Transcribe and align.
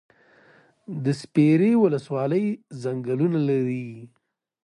د 1.03 1.05
سپیرې 1.21 1.71
ولسوالۍ 1.83 2.45
ځنګلونه 2.83 3.39
لري 3.49 3.87